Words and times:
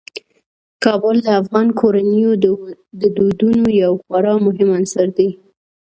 کابل 0.83 1.15
د 1.25 1.27
افغان 1.41 1.67
کورنیو 1.79 2.31
د 3.01 3.03
دودونو 3.17 3.65
یو 3.81 3.93
خورا 4.03 4.33
مهم 4.45 4.69
عنصر 4.77 5.07
دی. 5.17 5.29